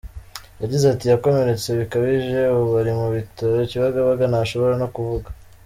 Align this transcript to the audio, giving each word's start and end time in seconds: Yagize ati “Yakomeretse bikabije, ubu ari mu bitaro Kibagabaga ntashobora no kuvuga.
Yagize 0.61 0.85
ati 0.89 1.05
“Yakomeretse 1.07 1.69
bikabije, 1.79 2.39
ubu 2.57 2.71
ari 2.81 2.91
mu 2.99 3.07
bitaro 3.15 3.57
Kibagabaga 3.71 4.23
ntashobora 4.31 4.73
no 4.81 4.87
kuvuga. 4.95 5.29